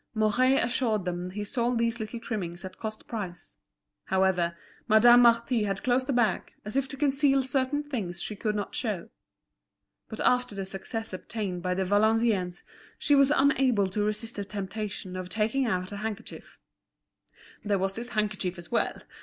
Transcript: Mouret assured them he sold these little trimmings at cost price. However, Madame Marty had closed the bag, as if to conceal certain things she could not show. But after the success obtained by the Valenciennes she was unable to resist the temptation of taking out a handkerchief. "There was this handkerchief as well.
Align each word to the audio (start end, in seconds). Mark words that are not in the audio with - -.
Mouret 0.15 0.57
assured 0.63 1.05
them 1.05 1.29
he 1.29 1.43
sold 1.43 1.77
these 1.77 1.99
little 1.99 2.19
trimmings 2.19 2.65
at 2.65 2.79
cost 2.79 3.05
price. 3.07 3.53
However, 4.05 4.57
Madame 4.87 5.21
Marty 5.21 5.65
had 5.65 5.83
closed 5.83 6.07
the 6.07 6.11
bag, 6.11 6.53
as 6.65 6.75
if 6.75 6.87
to 6.87 6.97
conceal 6.97 7.43
certain 7.43 7.83
things 7.83 8.19
she 8.19 8.35
could 8.35 8.55
not 8.55 8.73
show. 8.73 9.09
But 10.09 10.19
after 10.21 10.55
the 10.55 10.65
success 10.65 11.13
obtained 11.13 11.61
by 11.61 11.75
the 11.75 11.85
Valenciennes 11.85 12.63
she 12.97 13.13
was 13.13 13.29
unable 13.29 13.91
to 13.91 14.01
resist 14.03 14.37
the 14.37 14.43
temptation 14.43 15.15
of 15.15 15.29
taking 15.29 15.67
out 15.67 15.91
a 15.91 15.97
handkerchief. 15.97 16.57
"There 17.63 17.77
was 17.77 17.95
this 17.95 18.09
handkerchief 18.09 18.57
as 18.57 18.71
well. 18.71 19.03